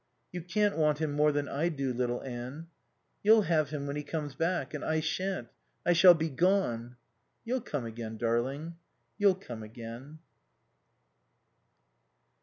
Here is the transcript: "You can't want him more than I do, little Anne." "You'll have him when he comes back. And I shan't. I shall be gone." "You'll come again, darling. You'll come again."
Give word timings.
"You 0.31 0.41
can't 0.41 0.75
want 0.75 0.97
him 0.97 1.11
more 1.11 1.31
than 1.31 1.47
I 1.47 1.69
do, 1.69 1.93
little 1.93 2.23
Anne." 2.23 2.69
"You'll 3.21 3.43
have 3.43 3.69
him 3.69 3.85
when 3.85 3.95
he 3.95 4.01
comes 4.01 4.33
back. 4.33 4.73
And 4.73 4.83
I 4.83 4.99
shan't. 4.99 5.49
I 5.85 5.93
shall 5.93 6.15
be 6.15 6.27
gone." 6.31 6.95
"You'll 7.45 7.61
come 7.61 7.85
again, 7.85 8.17
darling. 8.17 8.77
You'll 9.19 9.35
come 9.35 9.61
again." 9.61 10.17